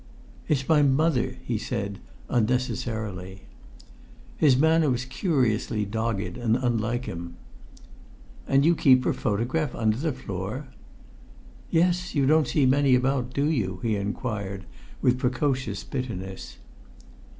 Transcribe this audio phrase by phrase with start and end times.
[0.47, 3.43] "It's my mother," he said unnecessarily.
[4.35, 7.35] His manner was curiously dogged and unlike him.
[8.47, 10.65] "And you keep her photograph under the floor?"
[11.69, 14.65] "Yes; you don't see many about, do you?" he inquired
[15.03, 16.57] with precocious bitterness.